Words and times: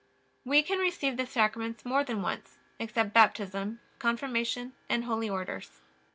We 0.43 0.63
can 0.63 0.79
receive 0.79 1.15
the 1.17 1.27
Sacraments 1.27 1.85
more 1.85 2.03
than 2.03 2.23
once, 2.23 2.57
except 2.79 3.13
Baptism, 3.13 3.81
Confirmation, 3.99 4.73
and 4.89 5.03
Holy 5.03 5.29
Orders. 5.29 5.79